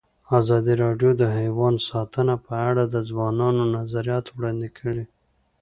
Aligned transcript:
ازادي 0.39 0.73
راډیو 0.83 1.11
د 1.17 1.23
حیوان 1.37 1.75
ساتنه 1.89 2.35
په 2.45 2.53
اړه 2.69 2.83
د 2.87 2.95
ځوانانو 3.09 3.63
نظریات 3.77 4.25
وړاندې 4.31 4.69
کړي. 4.77 5.03